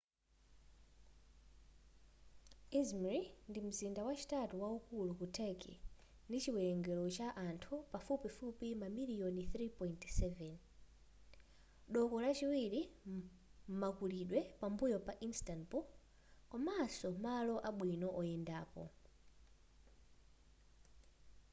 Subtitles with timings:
[2.79, 3.19] izmri
[3.49, 5.77] ndi mzinda wachitatu waukulu ku turkey
[6.27, 10.49] ndi chiwelengero cha anthu pafupifupi mamiliyoni 3.7
[11.93, 12.81] doko lachiwilri
[13.77, 15.85] m'makulidwe pambuyo pa instanbul
[16.51, 18.83] komanso malo abwino oyendapo